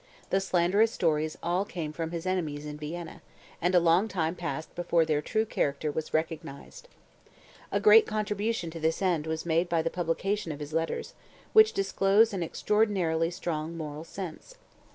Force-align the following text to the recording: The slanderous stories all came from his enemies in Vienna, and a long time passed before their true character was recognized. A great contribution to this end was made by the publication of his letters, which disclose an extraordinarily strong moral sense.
The 0.31 0.39
slanderous 0.41 0.91
stories 0.91 1.37
all 1.43 1.63
came 1.63 1.93
from 1.93 2.09
his 2.09 2.25
enemies 2.25 2.65
in 2.65 2.75
Vienna, 2.75 3.21
and 3.61 3.75
a 3.75 3.79
long 3.79 4.07
time 4.07 4.33
passed 4.33 4.73
before 4.73 5.05
their 5.05 5.21
true 5.21 5.45
character 5.45 5.91
was 5.91 6.11
recognized. 6.11 6.87
A 7.71 7.79
great 7.79 8.07
contribution 8.07 8.71
to 8.71 8.79
this 8.79 8.99
end 8.99 9.27
was 9.27 9.45
made 9.45 9.69
by 9.69 9.83
the 9.83 9.91
publication 9.91 10.51
of 10.51 10.59
his 10.59 10.73
letters, 10.73 11.13
which 11.53 11.73
disclose 11.73 12.33
an 12.33 12.41
extraordinarily 12.41 13.29
strong 13.29 13.77
moral 13.77 14.03
sense. 14.03 14.55